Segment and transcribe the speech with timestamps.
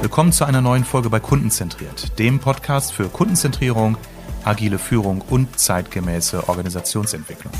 [0.00, 3.98] Willkommen zu einer neuen Folge bei Kundenzentriert, dem Podcast für Kundenzentrierung,
[4.44, 7.52] agile Führung und zeitgemäße Organisationsentwicklung.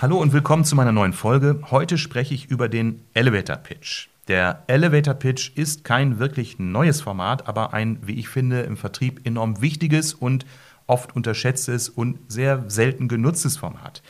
[0.00, 1.60] Hallo und willkommen zu meiner neuen Folge.
[1.72, 4.10] Heute spreche ich über den Elevator Pitch.
[4.30, 9.26] Der Elevator Pitch ist kein wirklich neues Format, aber ein, wie ich finde, im Vertrieb
[9.26, 10.46] enorm wichtiges und
[10.86, 14.04] oft unterschätztes und sehr selten genutztes Format.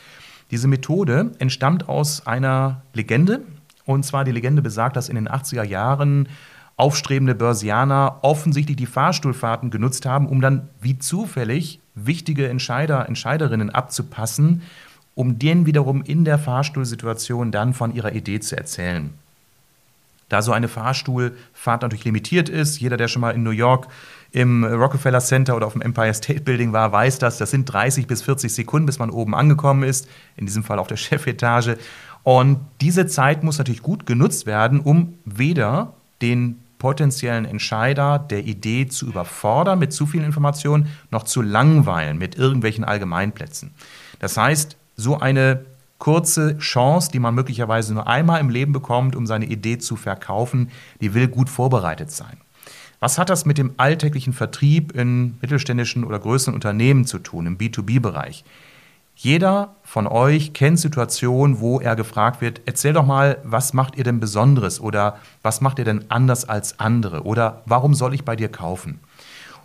[0.51, 3.41] Diese Methode entstammt aus einer Legende.
[3.85, 6.29] Und zwar die Legende besagt, dass in den 80er Jahren
[6.77, 14.61] aufstrebende Börsianer offensichtlich die Fahrstuhlfahrten genutzt haben, um dann wie zufällig wichtige Entscheider, Entscheiderinnen abzupassen
[15.13, 19.13] um denen wiederum in der Fahrstuhlsituation dann von ihrer Idee zu erzählen.
[20.31, 23.89] Da so eine Fahrstuhlfahrt natürlich limitiert ist, jeder, der schon mal in New York
[24.31, 27.37] im Rockefeller Center oder auf dem Empire State Building war, weiß das.
[27.37, 30.07] Das sind 30 bis 40 Sekunden, bis man oben angekommen ist.
[30.37, 31.77] In diesem Fall auf der Chefetage.
[32.23, 38.87] Und diese Zeit muss natürlich gut genutzt werden, um weder den potenziellen Entscheider der Idee
[38.87, 43.71] zu überfordern mit zu vielen Informationen, noch zu langweilen mit irgendwelchen Allgemeinplätzen.
[44.19, 45.65] Das heißt, so eine
[46.01, 50.71] kurze Chance, die man möglicherweise nur einmal im Leben bekommt, um seine Idee zu verkaufen,
[50.99, 52.37] die will gut vorbereitet sein.
[52.99, 57.57] Was hat das mit dem alltäglichen Vertrieb in mittelständischen oder größeren Unternehmen zu tun, im
[57.57, 58.43] B2B-Bereich?
[59.15, 64.03] Jeder von euch kennt Situationen, wo er gefragt wird, erzähl doch mal, was macht ihr
[64.03, 68.35] denn Besonderes oder was macht ihr denn anders als andere oder warum soll ich bei
[68.35, 68.99] dir kaufen?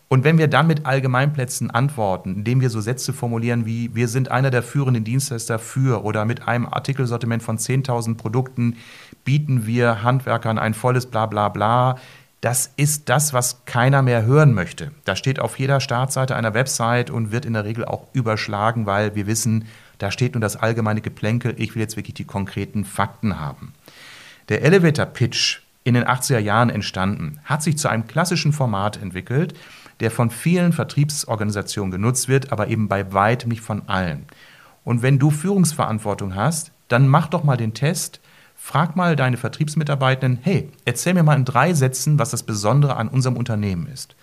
[0.09, 4.31] Und wenn wir dann mit Allgemeinplätzen antworten, indem wir so Sätze formulieren wie wir sind
[4.31, 8.77] einer der führenden Dienstleister für oder mit einem Artikelsortiment von 10.000 Produkten
[9.25, 11.97] bieten wir Handwerkern ein volles bla bla bla,
[12.41, 14.93] das ist das, was keiner mehr hören möchte.
[15.05, 19.17] Das steht auf jeder Startseite einer Website und wird in der Regel auch überschlagen, weil
[19.17, 19.65] wir wissen,
[19.99, 23.73] da steht nur das allgemeine Geplänkel, ich will jetzt wirklich die konkreten Fakten haben.
[24.49, 29.55] Der Elevator Pitch in den 80er Jahren entstanden, hat sich zu einem klassischen Format entwickelt,
[30.01, 34.27] der von vielen Vertriebsorganisationen genutzt wird, aber eben bei weitem nicht von allen.
[34.85, 38.21] Und wenn du Führungsverantwortung hast, dann mach doch mal den Test,
[38.55, 43.09] frag mal deine Vertriebsmitarbeitenden, hey, erzähl mir mal in drei Sätzen, was das Besondere an
[43.09, 44.17] unserem Unternehmen ist.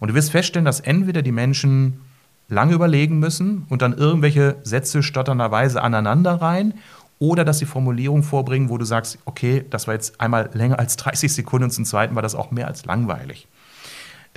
[0.00, 2.00] Und du wirst feststellen, dass entweder die Menschen
[2.48, 6.74] lange überlegen müssen und dann irgendwelche Sätze stotternderweise aneinander rein
[7.18, 10.96] oder dass sie Formulierungen vorbringen, wo du sagst, okay, das war jetzt einmal länger als
[10.96, 13.48] 30 Sekunden und zum Zweiten war das auch mehr als langweilig.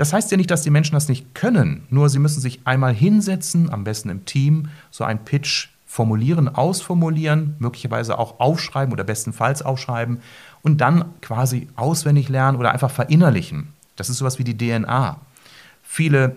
[0.01, 2.91] Das heißt ja nicht, dass die Menschen das nicht können, nur sie müssen sich einmal
[2.91, 9.61] hinsetzen, am besten im Team, so ein Pitch formulieren, ausformulieren, möglicherweise auch aufschreiben oder bestenfalls
[9.61, 10.21] aufschreiben
[10.63, 13.73] und dann quasi auswendig lernen oder einfach verinnerlichen.
[13.95, 15.19] Das ist sowas wie die DNA.
[15.83, 16.35] Viele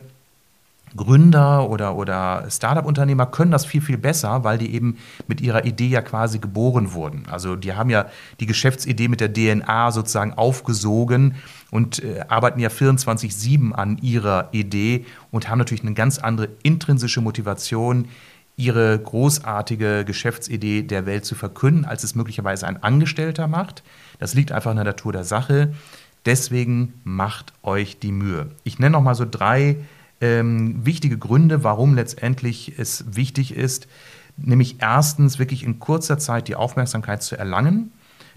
[0.96, 5.88] Gründer oder, oder Startup-Unternehmer können das viel, viel besser, weil die eben mit ihrer Idee
[5.88, 7.24] ja quasi geboren wurden.
[7.30, 8.06] Also die haben ja
[8.40, 11.34] die Geschäftsidee mit der DNA sozusagen aufgesogen
[11.70, 17.20] und äh, arbeiten ja 24-7 an ihrer Idee und haben natürlich eine ganz andere intrinsische
[17.20, 18.08] Motivation,
[18.56, 23.82] ihre großartige Geschäftsidee der Welt zu verkünden, als es möglicherweise ein Angestellter macht.
[24.20, 25.74] Das liegt einfach in der Natur der Sache.
[26.24, 28.50] Deswegen macht euch die Mühe.
[28.62, 29.76] Ich nenne noch mal so drei
[30.24, 33.86] ähm, wichtige Gründe, warum letztendlich es wichtig ist,
[34.38, 37.92] nämlich erstens wirklich in kurzer Zeit die Aufmerksamkeit zu erlangen,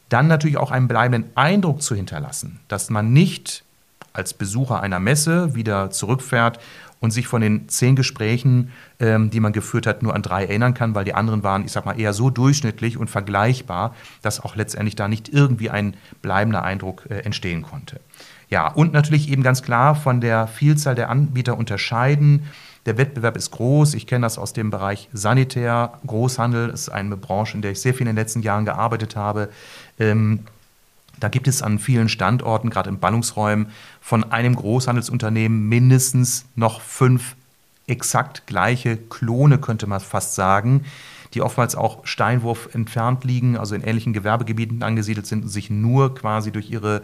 [0.09, 3.63] dann natürlich auch einen bleibenden Eindruck zu hinterlassen, dass man nicht
[4.11, 6.59] als Besucher einer Messe wieder zurückfährt
[6.99, 10.73] und sich von den zehn Gesprächen, ähm, die man geführt hat, nur an drei erinnern
[10.73, 14.55] kann, weil die anderen waren, ich sag mal, eher so durchschnittlich und vergleichbar, dass auch
[14.55, 18.01] letztendlich da nicht irgendwie ein bleibender Eindruck äh, entstehen konnte.
[18.49, 22.47] Ja, und natürlich eben ganz klar von der Vielzahl der Anbieter unterscheiden.
[22.85, 23.93] Der Wettbewerb ist groß.
[23.95, 25.99] Ich kenne das aus dem Bereich Sanitär.
[26.07, 29.49] Großhandel ist eine Branche, in der ich sehr viel in den letzten Jahren gearbeitet habe.
[29.99, 30.45] Ähm,
[31.19, 33.67] da gibt es an vielen Standorten, gerade in Ballungsräumen,
[33.99, 37.35] von einem Großhandelsunternehmen mindestens noch fünf
[37.87, 40.85] exakt gleiche Klone, könnte man fast sagen,
[41.33, 46.15] die oftmals auch Steinwurf entfernt liegen, also in ähnlichen Gewerbegebieten angesiedelt sind und sich nur
[46.15, 47.01] quasi durch ihre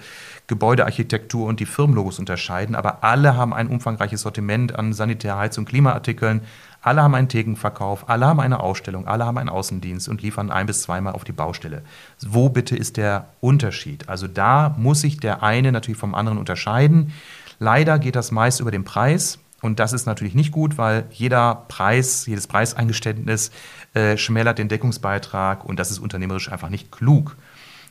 [0.47, 2.75] Gebäudearchitektur und die Firmenlogos unterscheiden.
[2.75, 6.41] Aber alle haben ein umfangreiches Sortiment an Sanitär-, Heiz- und Klimaartikeln.
[6.81, 10.65] Alle haben einen Thekenverkauf, alle haben eine Ausstellung, alle haben einen Außendienst und liefern ein
[10.65, 11.83] bis zweimal auf die Baustelle.
[12.21, 14.09] Wo bitte ist der Unterschied?
[14.09, 17.13] Also da muss sich der eine natürlich vom anderen unterscheiden.
[17.59, 19.39] Leider geht das meist über den Preis.
[19.63, 23.49] Und das ist natürlich nicht gut, weil jeder Preis, jedes Preiseingeständnis
[23.93, 27.37] äh, schmälert den Deckungsbeitrag und das ist unternehmerisch einfach nicht klug.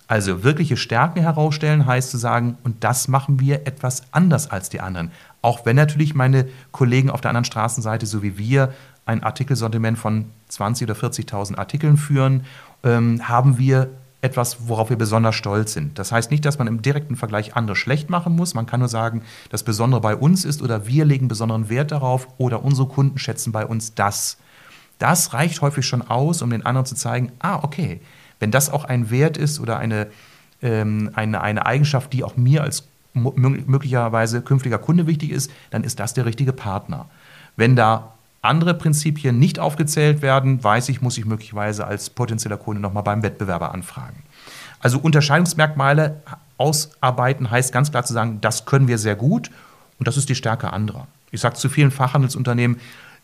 [0.06, 4.80] Also wirkliche Stärken herausstellen heißt zu sagen, und das machen wir etwas anders als die
[4.80, 5.12] anderen.
[5.40, 8.74] Auch wenn natürlich meine Kollegen auf der anderen Straßenseite, so wie wir,
[9.06, 12.44] ein Artikelsortiment von 20.000 oder 40.000 Artikeln führen,
[12.84, 13.88] ähm, haben wir
[14.22, 15.98] etwas, worauf wir besonders stolz sind.
[15.98, 18.54] Das heißt nicht, dass man im direkten Vergleich andere schlecht machen muss.
[18.54, 22.28] Man kann nur sagen, das Besondere bei uns ist oder wir legen besonderen Wert darauf
[22.38, 24.38] oder unsere Kunden schätzen bei uns das.
[25.00, 28.00] Das reicht häufig schon aus, um den anderen zu zeigen, ah, okay,
[28.38, 30.06] wenn das auch ein Wert ist oder eine,
[30.62, 32.84] ähm, eine, eine Eigenschaft, die auch mir als
[33.14, 37.06] möglicherweise künftiger Kunde wichtig ist, dann ist das der richtige Partner.
[37.56, 42.82] Wenn da andere Prinzipien nicht aufgezählt werden, weiß ich, muss ich möglicherweise als potenzieller Kunde
[42.82, 44.24] nochmal beim Wettbewerber anfragen.
[44.80, 46.20] Also Unterscheidungsmerkmale
[46.58, 49.50] ausarbeiten heißt ganz klar zu sagen, das können wir sehr gut
[49.98, 51.06] und das ist die Stärke anderer.
[51.30, 52.78] Ich sage zu vielen Fachhandelsunternehmen,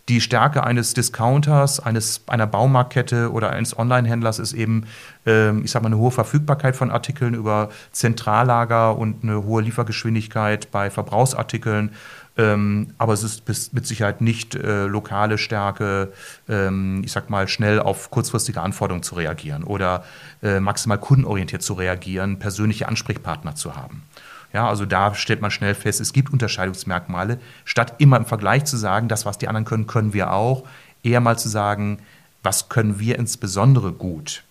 [0.09, 4.87] die Stärke eines Discounters, eines, einer Baumarktkette oder eines Online-Händlers ist eben,
[5.27, 10.71] äh, ich sage mal, eine hohe Verfügbarkeit von Artikeln über Zentrallager und eine hohe Liefergeschwindigkeit
[10.71, 11.91] bei Verbrauchsartikeln.
[12.39, 16.13] Ähm, aber es ist mit Sicherheit nicht äh, lokale Stärke,
[16.49, 20.05] ähm, ich sag mal, schnell auf kurzfristige Anforderungen zu reagieren oder
[20.43, 24.05] äh, maximal kundenorientiert zu reagieren, persönliche Ansprechpartner zu haben.
[24.53, 28.77] Ja, also da stellt man schnell fest, es gibt Unterscheidungsmerkmale, statt immer im Vergleich zu
[28.77, 30.65] sagen, das, was die anderen können, können wir auch,
[31.03, 31.99] eher mal zu sagen,
[32.43, 34.43] was können wir insbesondere gut.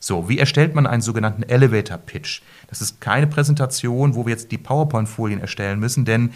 [0.00, 2.40] So, wie erstellt man einen sogenannten Elevator Pitch?
[2.68, 6.32] Das ist keine Präsentation, wo wir jetzt die PowerPoint-Folien erstellen müssen, denn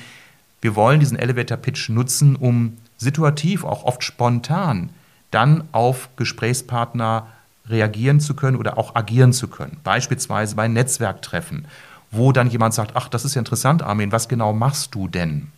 [0.61, 4.91] wir wollen diesen Elevator Pitch nutzen, um situativ, auch oft spontan,
[5.31, 7.27] dann auf Gesprächspartner
[7.69, 9.79] reagieren zu können oder auch agieren zu können.
[9.83, 11.67] Beispielsweise bei Netzwerktreffen,
[12.15, 15.49] wo dann jemand sagt, ach, das ist ja interessant, Armin, was genau machst du denn?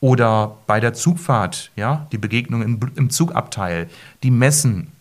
[0.00, 3.88] Oder bei der Zugfahrt, ja, die Begegnung im, im Zugabteil,
[4.22, 4.92] die Messen,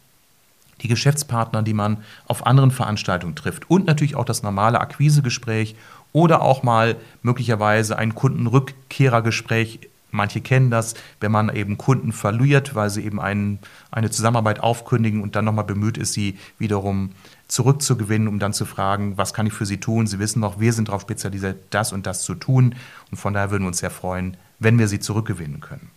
[0.81, 1.97] die Geschäftspartner, die man
[2.27, 5.75] auf anderen Veranstaltungen trifft und natürlich auch das normale Akquisegespräch
[6.11, 9.79] oder auch mal möglicherweise ein Kundenrückkehrergespräch.
[10.11, 13.59] Manche kennen das, wenn man eben Kunden verliert, weil sie eben einen,
[13.91, 17.11] eine Zusammenarbeit aufkündigen und dann nochmal bemüht ist, sie wiederum
[17.53, 20.07] zurückzugewinnen, um dann zu fragen, was kann ich für Sie tun?
[20.07, 22.73] Sie wissen noch, wir sind darauf spezialisiert, das und das zu tun.
[23.11, 25.91] Und von daher würden wir uns sehr freuen, wenn wir Sie zurückgewinnen können.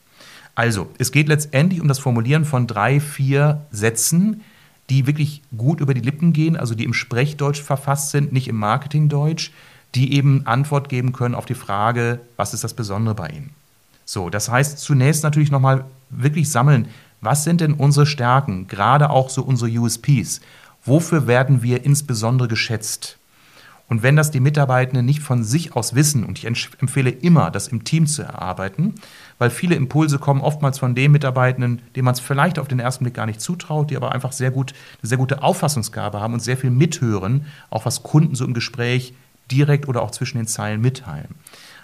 [0.55, 4.43] Also, es geht letztendlich um das Formulieren von drei, vier Sätzen,
[4.91, 8.57] die wirklich gut über die Lippen gehen, also die im Sprechdeutsch verfasst sind, nicht im
[8.57, 9.51] Marketingdeutsch,
[9.95, 13.51] die eben Antwort geben können auf die Frage, was ist das Besondere bei Ihnen?
[14.05, 16.89] So, das heißt zunächst natürlich nochmal wirklich sammeln,
[17.23, 20.41] was sind denn unsere Stärken, gerade auch so unsere USPs?
[20.87, 23.19] Wofür werden wir insbesondere geschätzt?
[23.89, 27.69] Und wenn das die Mitarbeitenden nicht von sich aus wissen, und ich empfehle immer, das
[27.69, 28.95] im Team zu erarbeiten,
[29.39, 33.05] weil viele Impulse kommen oftmals von den Mitarbeitenden, denen man es vielleicht auf den ersten
[33.05, 36.41] Blick gar nicht zutraut, die aber einfach sehr gut, eine sehr gute Auffassungsgabe haben und
[36.41, 39.15] sehr viel mithören, auch was Kunden so im Gespräch
[39.53, 41.35] direkt oder auch zwischen den Zeilen mitteilen.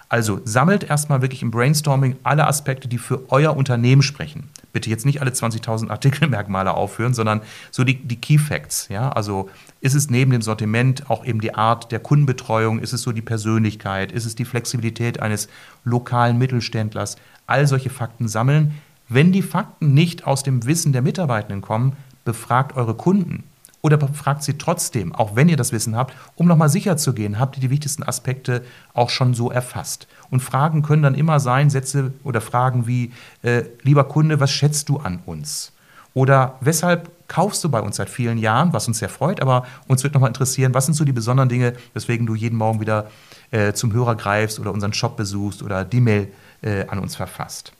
[0.09, 4.49] Also sammelt erstmal wirklich im Brainstorming alle Aspekte, die für euer Unternehmen sprechen.
[4.73, 7.41] Bitte jetzt nicht alle 20.000 Artikelmerkmale aufführen, sondern
[7.71, 8.87] so die, die Key Facts.
[8.89, 9.09] Ja?
[9.11, 9.49] Also
[9.81, 13.21] ist es neben dem Sortiment auch eben die Art der Kundenbetreuung, ist es so die
[13.21, 15.47] Persönlichkeit, ist es die Flexibilität eines
[15.83, 17.17] lokalen Mittelständlers?
[17.45, 18.73] All solche Fakten sammeln.
[19.07, 23.43] Wenn die Fakten nicht aus dem Wissen der Mitarbeitenden kommen, befragt eure Kunden
[23.83, 27.37] oder fragt sie trotzdem, auch wenn ihr das Wissen habt, um nochmal sicher zu gehen,
[27.37, 30.07] habt ihr die wichtigsten Aspekte auch schon so erfasst.
[30.33, 33.11] Und Fragen können dann immer sein, Sätze oder Fragen wie,
[33.43, 35.73] äh, lieber Kunde, was schätzt du an uns?
[36.15, 40.01] Oder weshalb kaufst du bei uns seit vielen Jahren, was uns sehr freut, aber uns
[40.01, 43.11] wird nochmal interessieren, was sind so die besonderen Dinge, weswegen du jeden Morgen wieder
[43.51, 46.31] äh, zum Hörer greifst oder unseren Shop besuchst oder die Mail
[46.63, 47.71] äh, an uns verfasst.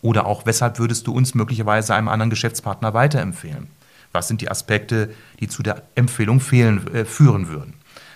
[0.00, 3.66] Oder auch, weshalb würdest du uns möglicherweise einem anderen Geschäftspartner weiterempfehlen?
[4.12, 7.74] Was sind die Aspekte, die zu der Empfehlung fehlen, äh, führen würden?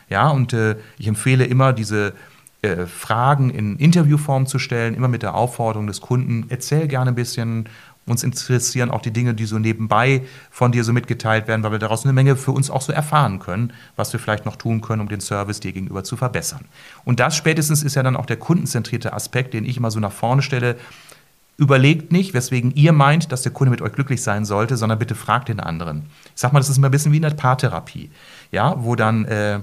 [0.09, 2.15] Ja, und äh, ich empfehle immer, diese
[2.63, 7.15] äh, Fragen in Interviewform zu stellen, immer mit der Aufforderung des Kunden, erzähl gerne ein
[7.15, 7.69] bisschen.
[8.07, 11.81] Uns interessieren auch die Dinge, die so nebenbei von dir so mitgeteilt werden, weil wir
[11.81, 15.03] daraus eine Menge für uns auch so erfahren können, was wir vielleicht noch tun können,
[15.03, 16.67] um den Service dir gegenüber zu verbessern.
[17.05, 20.13] Und das spätestens ist ja dann auch der kundenzentrierte Aspekt, den ich immer so nach
[20.13, 20.77] vorne stelle.
[21.59, 25.17] Überlegt nicht, weswegen ihr meint, dass der Kunde mit euch glücklich sein sollte, sondern bitte
[25.17, 26.05] fragt den anderen.
[26.27, 28.11] Ich sag mal, das ist immer ein bisschen wie eine Paartherapie,
[28.53, 29.61] ja, wo dann äh,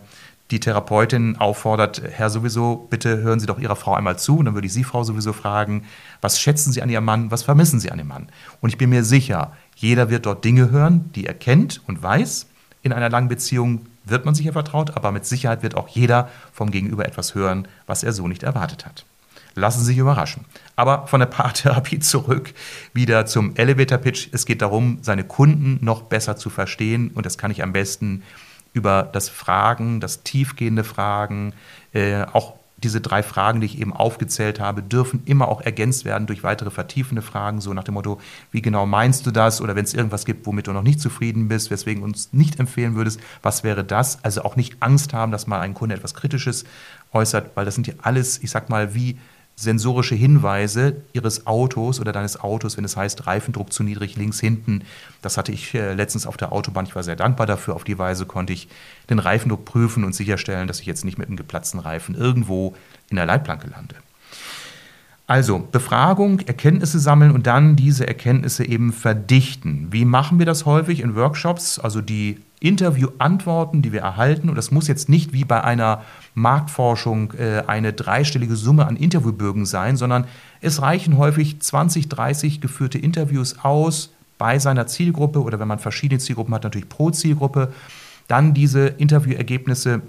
[0.54, 4.38] die Therapeutin auffordert, Herr sowieso, bitte hören Sie doch Ihrer Frau einmal zu.
[4.38, 5.86] Und dann würde ich Sie, Frau, sowieso fragen,
[6.22, 8.30] was schätzen Sie an Ihrem Mann, was vermissen Sie an dem Mann?
[8.62, 12.46] Und ich bin mir sicher, jeder wird dort Dinge hören, die er kennt und weiß.
[12.84, 16.30] In einer langen Beziehung wird man sich ja vertraut, aber mit Sicherheit wird auch jeder
[16.52, 19.06] vom Gegenüber etwas hören, was er so nicht erwartet hat.
[19.56, 20.46] Lassen Sie sich überraschen.
[20.76, 22.54] Aber von der Paartherapie zurück
[22.94, 24.28] wieder zum Elevator Pitch.
[24.32, 28.22] Es geht darum, seine Kunden noch besser zu verstehen und das kann ich am besten
[28.74, 31.54] über das Fragen, das tiefgehende Fragen,
[31.94, 36.28] äh, auch diese drei Fragen, die ich eben aufgezählt habe, dürfen immer auch ergänzt werden
[36.28, 38.20] durch weitere vertiefende Fragen, so nach dem Motto,
[38.52, 39.62] wie genau meinst du das?
[39.62, 42.96] Oder wenn es irgendwas gibt, womit du noch nicht zufrieden bist, weswegen uns nicht empfehlen
[42.96, 44.24] würdest, was wäre das?
[44.24, 46.66] Also auch nicht Angst haben, dass mal ein Kunde etwas Kritisches
[47.14, 49.18] äußert, weil das sind ja alles, ich sag mal, wie
[49.56, 54.84] sensorische Hinweise Ihres Autos oder deines Autos, wenn es heißt Reifendruck zu niedrig links hinten.
[55.22, 56.86] Das hatte ich äh, letztens auf der Autobahn.
[56.86, 57.76] Ich war sehr dankbar dafür.
[57.76, 58.68] Auf die Weise konnte ich
[59.10, 62.76] den Reifendruck prüfen und sicherstellen, dass ich jetzt nicht mit einem geplatzten Reifen irgendwo
[63.10, 63.96] in der Leitplanke lande.
[65.26, 69.88] Also Befragung, Erkenntnisse sammeln und dann diese Erkenntnisse eben verdichten.
[69.92, 71.80] Wie machen wir das häufig in Workshops?
[71.80, 76.02] Also die Interviewantworten, die wir erhalten, und das muss jetzt nicht wie bei einer
[76.34, 80.26] Marktforschung äh, eine dreistellige Summe an Interviewbögen sein, sondern
[80.62, 86.20] es reichen häufig 20, 30 geführte Interviews aus bei seiner Zielgruppe oder wenn man verschiedene
[86.20, 87.74] Zielgruppen hat, natürlich pro Zielgruppe,
[88.30, 90.02] dann diese Interviewergebnisse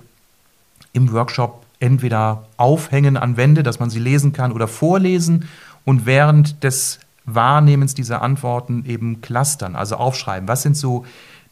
[0.93, 5.49] im Workshop entweder aufhängen an Wände, dass man sie lesen kann oder vorlesen
[5.85, 10.47] und während des Wahrnehmens dieser Antworten eben clustern, also aufschreiben.
[10.47, 11.05] Was sind so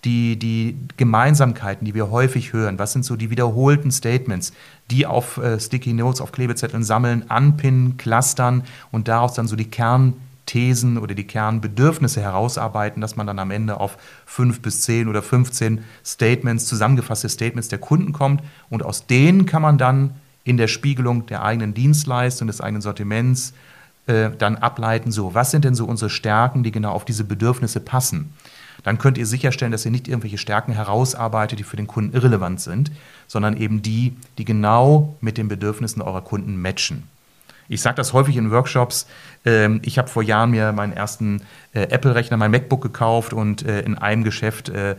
[0.04, 2.78] die, die Gemeinsamkeiten, die wir häufig hören?
[2.78, 4.52] Was sind so die wiederholten Statements,
[4.90, 9.70] die auf äh, Sticky Notes, auf Klebezetteln sammeln, anpinnen, clustern und daraus dann so die
[9.70, 15.22] Kernthesen oder die Kernbedürfnisse herausarbeiten, dass man dann am Ende auf fünf bis zehn oder
[15.22, 20.68] 15 Statements, zusammengefasste Statements der Kunden kommt und aus denen kann man dann in der
[20.68, 23.54] Spiegelung der eigenen Dienstleistung, des eigenen Sortiments
[24.06, 27.78] äh, dann ableiten, so, was sind denn so unsere Stärken, die genau auf diese Bedürfnisse
[27.78, 28.32] passen?
[28.82, 32.60] Dann könnt ihr sicherstellen, dass ihr nicht irgendwelche Stärken herausarbeitet, die für den Kunden irrelevant
[32.60, 32.90] sind,
[33.26, 37.04] sondern eben die, die genau mit den Bedürfnissen eurer Kunden matchen.
[37.68, 39.06] Ich sage das häufig in Workshops.
[39.44, 43.80] Ähm, ich habe vor Jahren mir meinen ersten äh, Apple-Rechner, mein MacBook gekauft und äh,
[43.80, 44.96] in einem Geschäft, äh,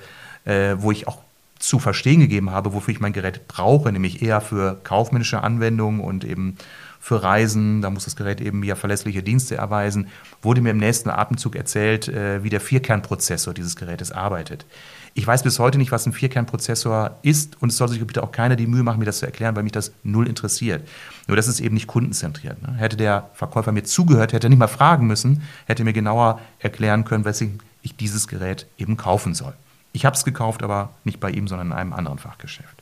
[0.75, 1.19] wo ich auch
[1.57, 6.25] zu verstehen gegeben habe, wofür ich mein Gerät brauche, nämlich eher für kaufmännische Anwendungen und
[6.25, 6.57] eben
[7.03, 10.07] für Reisen, da muss das Gerät eben ja verlässliche Dienste erweisen,
[10.41, 14.65] wurde mir im nächsten Atemzug erzählt, äh, wie der Vierkernprozessor dieses Gerätes arbeitet.
[15.13, 18.31] Ich weiß bis heute nicht, was ein Vierkernprozessor ist und es soll sich bitte auch
[18.31, 20.87] keiner die Mühe machen, mir das zu erklären, weil mich das null interessiert.
[21.27, 22.61] Nur das ist eben nicht kundenzentriert.
[22.61, 22.73] Ne?
[22.75, 27.03] Hätte der Verkäufer mir zugehört, hätte er nicht mal fragen müssen, hätte mir genauer erklären
[27.03, 29.53] können, weswegen ich dieses Gerät eben kaufen soll.
[29.91, 32.81] Ich habe es gekauft, aber nicht bei ihm, sondern in einem anderen Fachgeschäft.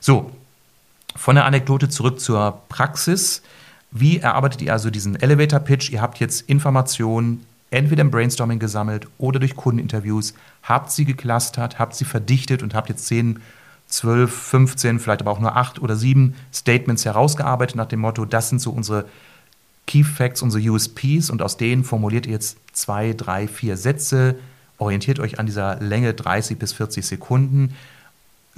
[0.00, 0.32] So,
[1.18, 3.42] von der Anekdote zurück zur Praxis.
[3.90, 5.90] Wie erarbeitet ihr also diesen Elevator Pitch?
[5.90, 11.96] Ihr habt jetzt Informationen entweder im Brainstorming gesammelt oder durch Kundeninterviews, habt sie geclustert, habt
[11.96, 13.40] sie verdichtet und habt jetzt 10,
[13.88, 18.48] 12, 15, vielleicht aber auch nur 8 oder 7 Statements herausgearbeitet nach dem Motto, das
[18.48, 19.04] sind so unsere
[19.86, 24.36] Key Facts, unsere USPs und aus denen formuliert ihr jetzt zwei, drei, vier Sätze,
[24.78, 27.74] orientiert euch an dieser Länge 30 bis 40 Sekunden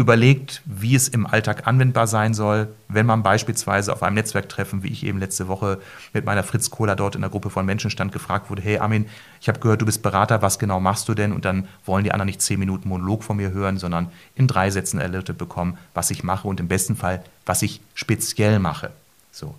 [0.01, 4.89] überlegt, wie es im Alltag anwendbar sein soll, wenn man beispielsweise auf einem Netzwerktreffen, wie
[4.89, 5.79] ich eben letzte Woche
[6.13, 9.07] mit meiner Fritz Kohler dort in der Gruppe von Menschen stand, gefragt wurde, hey Armin,
[9.41, 11.33] ich habe gehört, du bist Berater, was genau machst du denn?
[11.33, 14.71] Und dann wollen die anderen nicht zehn Minuten Monolog von mir hören, sondern in drei
[14.71, 18.91] Sätzen erläutert bekommen, was ich mache und im besten Fall, was ich speziell mache.
[19.31, 19.55] So.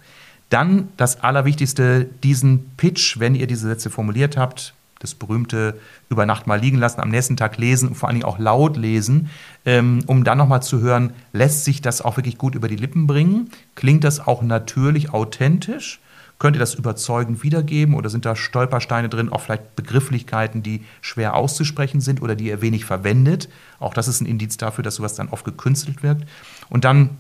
[0.50, 5.79] Dann das Allerwichtigste, diesen Pitch, wenn ihr diese Sätze formuliert habt, das berühmte
[6.10, 8.77] über Nacht mal liegen lassen, am nächsten Tag lesen und vor allen Dingen auch laut
[8.77, 9.29] lesen,
[9.65, 13.08] ähm, um dann nochmal zu hören, lässt sich das auch wirklich gut über die Lippen
[13.08, 13.50] bringen?
[13.75, 16.00] Klingt das auch natürlich authentisch?
[16.39, 21.36] Könnt ihr das überzeugend wiedergeben oder sind da Stolpersteine drin, auch vielleicht Begrifflichkeiten, die schwer
[21.36, 23.48] auszusprechen sind oder die ihr wenig verwendet?
[23.79, 26.25] Auch das ist ein Indiz dafür, dass sowas dann oft gekünstelt wirkt.
[26.70, 27.12] Und dann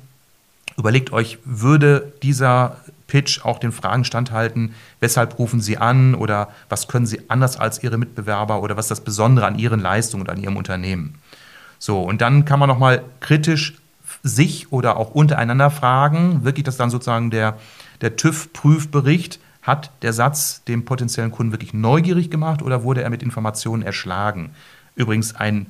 [0.75, 2.77] überlegt euch, würde dieser
[3.11, 7.83] Pitch auch den Fragen standhalten, weshalb rufen Sie an oder was können Sie anders als
[7.83, 11.15] Ihre Mitbewerber oder was ist das Besondere an Ihren Leistungen oder an Ihrem Unternehmen.
[11.77, 13.73] So, und dann kann man nochmal kritisch
[14.23, 17.57] sich oder auch untereinander fragen, wirklich das dann sozusagen der,
[17.99, 23.23] der TÜV-Prüfbericht, hat der Satz dem potenziellen Kunden wirklich neugierig gemacht oder wurde er mit
[23.23, 24.51] Informationen erschlagen?
[24.95, 25.65] Übrigens ein,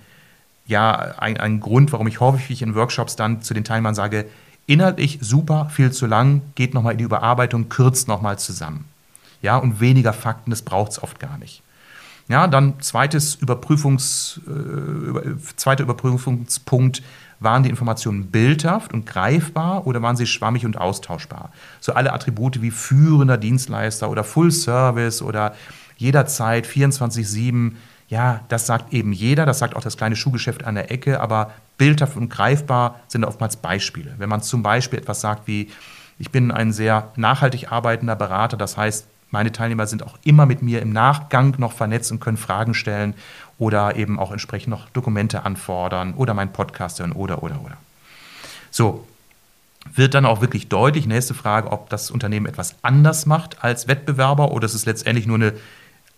[0.68, 4.28] ja, ein, ein Grund, warum ich häufig in Workshops dann zu den Teilnehmern sage,
[4.72, 8.86] Inhaltlich super, viel zu lang, geht nochmal in die Überarbeitung, kürzt nochmal zusammen.
[9.42, 11.62] Ja, und weniger Fakten, das braucht es oft gar nicht.
[12.30, 17.04] Ja, dann zweites Überprüfungs, äh, zweiter Überprüfungspunkt,
[17.42, 21.51] waren die Informationen bildhaft und greifbar oder waren sie schwammig und austauschbar?
[21.82, 25.54] So alle Attribute wie führender Dienstleister oder Full Service oder
[25.98, 27.74] jederzeit 24-7
[28.12, 31.51] ja, das sagt eben jeder, das sagt auch das kleine Schuhgeschäft an der Ecke, aber
[31.77, 34.13] bildhaft und greifbar sind oftmals Beispiele.
[34.18, 35.72] Wenn man zum Beispiel etwas sagt wie,
[36.20, 40.62] ich bin ein sehr nachhaltig arbeitender Berater, das heißt, meine Teilnehmer sind auch immer mit
[40.62, 43.13] mir im Nachgang noch vernetzt und können Fragen stellen
[43.58, 47.77] oder eben auch entsprechend noch Dokumente anfordern oder meinen Podcast hören oder, oder, oder.
[48.72, 49.08] So,
[49.94, 54.51] wird dann auch wirklich deutlich, nächste Frage, ob das Unternehmen etwas anders macht als Wettbewerber
[54.51, 55.53] oder ist es letztendlich nur eine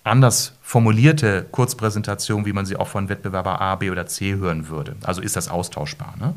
[0.03, 4.95] anders formulierte Kurzpräsentation, wie man sie auch von Wettbewerber A, B oder C hören würde.
[5.03, 6.15] Also ist das austauschbar.
[6.19, 6.33] Ne?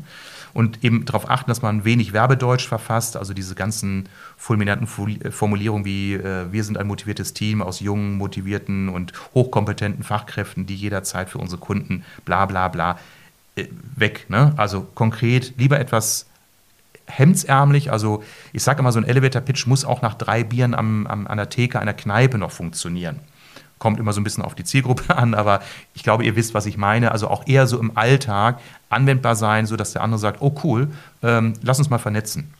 [0.53, 4.07] Und eben darauf achten, dass man wenig Werbedeutsch verfasst, also diese ganzen
[4.37, 10.65] fulminanten Formulierungen wie äh, wir sind ein motiviertes Team aus jungen, motivierten und hochkompetenten Fachkräften,
[10.65, 12.97] die jederzeit für unsere Kunden bla bla bla
[13.55, 14.25] äh, weg.
[14.29, 14.53] Ne?
[14.55, 16.25] Also konkret lieber etwas
[17.05, 17.91] hemdsärmlich.
[17.91, 21.37] Also ich sage immer, so ein Elevator-Pitch muss auch nach drei Bieren am, am, an
[21.37, 23.19] der Theke einer Kneipe noch funktionieren.
[23.79, 25.61] Kommt immer so ein bisschen auf die Zielgruppe an, aber
[25.93, 27.11] ich glaube, ihr wisst, was ich meine.
[27.11, 30.89] Also auch eher so im Alltag anwendbar sein, sodass der andere sagt, oh cool,
[31.23, 32.53] ähm, lass uns mal vernetzen.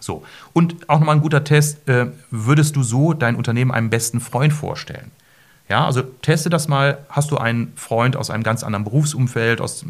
[0.00, 0.22] So,
[0.52, 4.52] und auch nochmal ein guter Test, äh, würdest du so dein Unternehmen einem besten Freund
[4.52, 5.10] vorstellen?
[5.68, 6.98] Ja, also teste das mal.
[7.10, 9.84] Hast du einen Freund aus einem ganz anderen Berufsumfeld, aus,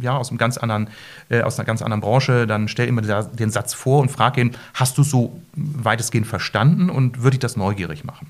[0.00, 0.88] ja, aus, einem ganz anderen,
[1.30, 4.54] äh, aus einer ganz anderen Branche, dann stell ihm den Satz vor und frag ihn,
[4.74, 8.26] hast du so weitestgehend verstanden und würde dich das neugierig machen?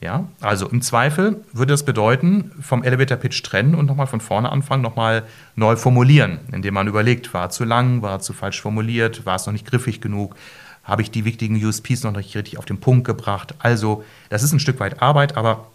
[0.00, 4.52] Ja, also im Zweifel würde das bedeuten, vom Elevator Pitch trennen und nochmal von vorne
[4.52, 5.22] anfangen, nochmal
[5.54, 9.54] neu formulieren, indem man überlegt, war zu lang, war zu falsch formuliert, war es noch
[9.54, 10.36] nicht griffig genug,
[10.84, 13.54] habe ich die wichtigen USPs noch nicht richtig auf den Punkt gebracht.
[13.58, 15.66] Also, das ist ein Stück weit Arbeit, aber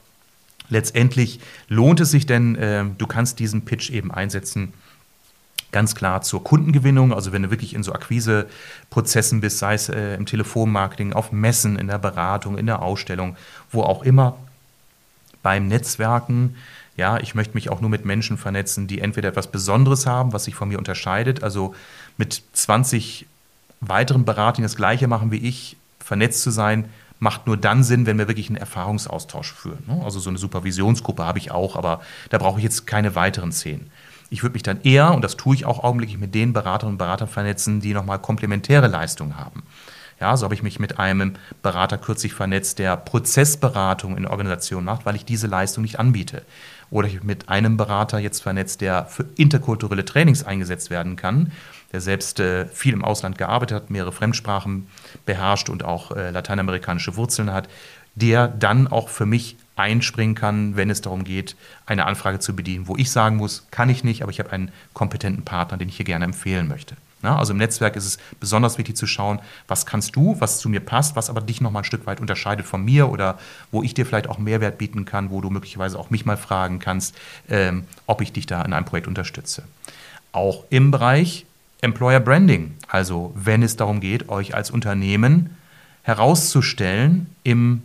[0.69, 4.73] letztendlich lohnt es sich denn, äh, du kannst diesen Pitch eben einsetzen,
[5.71, 10.15] ganz klar zur Kundengewinnung, also wenn du wirklich in so Akquiseprozessen bist, sei es äh,
[10.15, 13.37] im Telefonmarketing, auf Messen, in der Beratung, in der Ausstellung,
[13.71, 14.37] wo auch immer,
[15.43, 16.55] beim Netzwerken,
[16.97, 20.43] ja, ich möchte mich auch nur mit Menschen vernetzen, die entweder etwas Besonderes haben, was
[20.43, 21.73] sich von mir unterscheidet, also
[22.17, 23.25] mit 20
[23.79, 28.17] weiteren Beratern das Gleiche machen wie ich, vernetzt zu sein, macht nur dann Sinn, wenn
[28.17, 29.83] wir wirklich einen Erfahrungsaustausch führen.
[29.87, 30.01] Ne?
[30.03, 33.89] Also so eine Supervisionsgruppe habe ich auch, aber da brauche ich jetzt keine weiteren zehn.
[34.31, 36.97] Ich würde mich dann eher, und das tue ich auch augenblicklich, mit den Beraterinnen und
[36.97, 39.61] Beratern vernetzen, die nochmal komplementäre Leistungen haben.
[40.19, 45.05] Ja, so habe ich mich mit einem Berater kürzlich vernetzt, der Prozessberatung in Organisationen macht,
[45.05, 46.44] weil ich diese Leistung nicht anbiete.
[46.89, 51.51] Oder ich mit einem Berater jetzt vernetzt, der für interkulturelle Trainings eingesetzt werden kann
[51.91, 54.87] der selbst äh, viel im Ausland gearbeitet hat, mehrere Fremdsprachen
[55.25, 57.67] beherrscht und auch äh, lateinamerikanische Wurzeln hat,
[58.15, 62.87] der dann auch für mich einspringen kann, wenn es darum geht, eine Anfrage zu bedienen,
[62.87, 65.98] wo ich sagen muss, kann ich nicht, aber ich habe einen kompetenten Partner, den ich
[65.98, 66.96] hier gerne empfehlen möchte.
[67.24, 70.70] Na, also im Netzwerk ist es besonders wichtig zu schauen, was kannst du, was zu
[70.70, 73.37] mir passt, was aber dich noch mal ein Stück weit unterscheidet von mir oder
[73.72, 76.79] wo ich dir vielleicht auch Mehrwert bieten kann, wo du möglicherweise auch mich mal fragen
[76.79, 77.15] kannst,
[77.48, 79.63] ähm, ob ich dich da in einem Projekt unterstütze.
[80.31, 81.46] Auch im Bereich
[81.81, 85.57] Employer Branding, also wenn es darum geht, euch als Unternehmen
[86.03, 87.83] herauszustellen im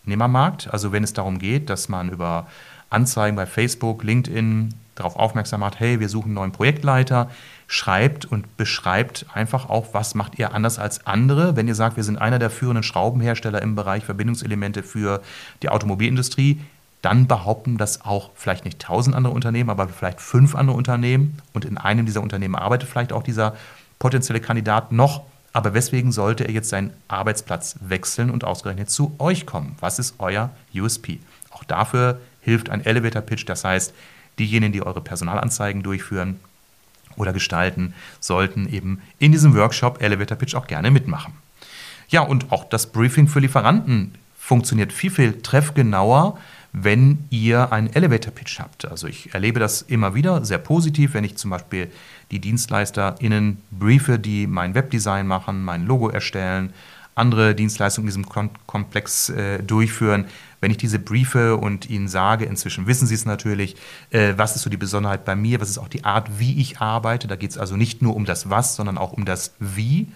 [0.00, 2.46] Arbeitnehmermarkt, also wenn es darum geht, dass man über
[2.88, 7.30] Anzeigen bei Facebook, LinkedIn darauf aufmerksam macht, hey, wir suchen einen neuen Projektleiter,
[7.68, 11.56] schreibt und beschreibt einfach auch, was macht ihr anders als andere.
[11.56, 15.22] Wenn ihr sagt, wir sind einer der führenden Schraubenhersteller im Bereich Verbindungselemente für
[15.62, 16.60] die Automobilindustrie,
[17.00, 21.38] dann behaupten das auch vielleicht nicht tausend andere Unternehmen, aber vielleicht fünf andere Unternehmen.
[21.54, 23.54] Und in einem dieser Unternehmen arbeitet vielleicht auch dieser
[23.98, 25.22] potenzielle Kandidat noch.
[25.52, 29.76] Aber weswegen sollte er jetzt seinen Arbeitsplatz wechseln und ausgerechnet zu euch kommen?
[29.80, 31.20] Was ist euer USP?
[31.50, 33.48] Auch dafür hilft ein Elevator Pitch.
[33.48, 33.92] Das heißt,
[34.38, 36.38] diejenigen, die eure Personalanzeigen durchführen
[37.16, 41.34] oder gestalten, sollten eben in diesem Workshop Elevator Pitch auch gerne mitmachen.
[42.08, 46.38] Ja, und auch das Briefing für Lieferanten funktioniert viel, viel treffgenauer,
[46.72, 48.88] wenn ihr einen Elevator-Pitch habt.
[48.88, 51.90] Also ich erlebe das immer wieder sehr positiv, wenn ich zum Beispiel
[52.30, 56.72] die DienstleisterInnen briefe, die mein Webdesign machen, mein Logo erstellen,
[57.16, 60.26] andere Dienstleistungen in diesem Komplex äh, durchführen.
[60.60, 63.76] Wenn ich diese briefe und ihnen sage, inzwischen wissen sie es natürlich,
[64.10, 66.80] äh, was ist so die Besonderheit bei mir, was ist auch die Art, wie ich
[66.80, 67.26] arbeite.
[67.28, 70.08] Da geht es also nicht nur um das Was, sondern auch um das Wie,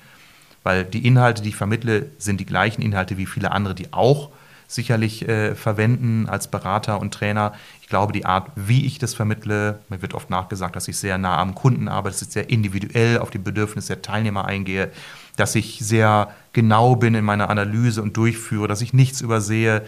[0.63, 4.31] weil die Inhalte, die ich vermittle, sind die gleichen Inhalte wie viele andere, die auch
[4.75, 7.53] sicherlich äh, verwenden als Berater und Trainer.
[7.81, 11.19] Ich glaube, die Art, wie ich das vermittle, mir wird oft nachgesagt, dass ich sehr
[11.19, 14.91] nah am Kunden arbeite, dass ich sehr individuell auf die Bedürfnisse der Teilnehmer eingehe,
[15.37, 19.83] dass ich sehr genau bin in meiner Analyse und durchführe, dass ich nichts übersehe.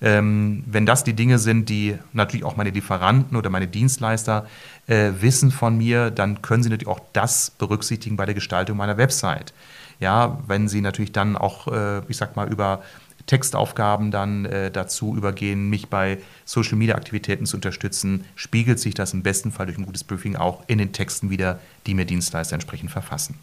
[0.00, 4.46] Ähm, wenn das die Dinge sind, die natürlich auch meine Lieferanten oder meine Dienstleister
[4.86, 8.96] äh, wissen von mir, dann können sie natürlich auch das berücksichtigen bei der Gestaltung meiner
[8.96, 9.52] Website.
[10.00, 12.82] Ja, wenn sie natürlich dann auch, äh, ich sag mal, über
[13.28, 19.52] Textaufgaben dann äh, dazu übergehen, mich bei Social-Media-Aktivitäten zu unterstützen, spiegelt sich das im besten
[19.52, 23.36] Fall durch ein gutes Briefing auch in den Texten wieder, die mir Dienstleister entsprechend verfassen.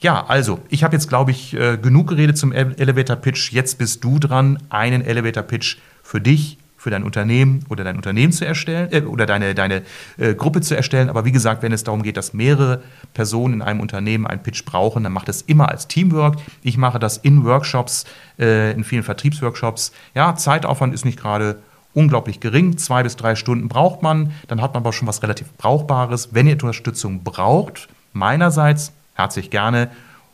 [0.00, 3.52] Ja, also, ich habe jetzt, glaube ich, äh, genug geredet zum Elevator Pitch.
[3.52, 8.32] Jetzt bist du dran, einen Elevator Pitch für dich für dein Unternehmen oder dein Unternehmen
[8.32, 9.82] zu erstellen äh, oder deine, deine
[10.16, 11.10] äh, Gruppe zu erstellen.
[11.10, 14.64] Aber wie gesagt, wenn es darum geht, dass mehrere Personen in einem Unternehmen einen Pitch
[14.64, 16.36] brauchen, dann macht es immer als Teamwork.
[16.62, 18.06] Ich mache das in Workshops,
[18.38, 19.92] äh, in vielen Vertriebsworkshops.
[20.14, 21.58] Ja, Zeitaufwand ist nicht gerade
[21.94, 22.78] unglaublich gering.
[22.78, 24.32] Zwei bis drei Stunden braucht man.
[24.46, 26.28] Dann hat man aber schon was relativ Brauchbares.
[26.32, 29.90] Wenn ihr Unterstützung braucht, meinerseits herzlich gerne,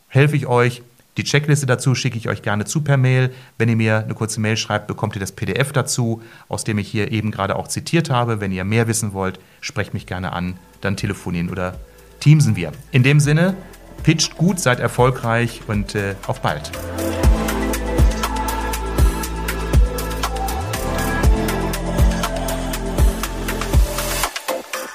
[0.08, 0.82] helfe ich euch
[1.16, 3.32] die Checkliste dazu schicke ich euch gerne zu per Mail.
[3.56, 6.88] Wenn ihr mir eine kurze Mail schreibt, bekommt ihr das PDF dazu, aus dem ich
[6.88, 8.40] hier eben gerade auch zitiert habe.
[8.40, 11.78] Wenn ihr mehr wissen wollt, sprecht mich gerne an, dann telefonieren oder
[12.18, 12.72] teamsen wir.
[12.90, 13.54] In dem Sinne,
[14.02, 16.72] pitcht gut, seid erfolgreich und äh, auf bald.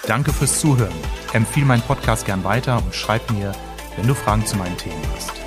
[0.05, 0.91] Danke fürs Zuhören.
[1.33, 3.51] Empfehle meinen Podcast gern weiter und schreib mir,
[3.95, 5.38] wenn du Fragen zu meinen Themen hast.